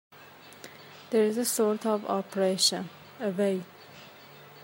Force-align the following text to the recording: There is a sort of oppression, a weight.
There 1.11 1.23
is 1.25 1.37
a 1.37 1.45
sort 1.45 1.85
of 1.85 2.03
oppression, 2.09 2.89
a 3.19 3.29
weight. 3.29 3.61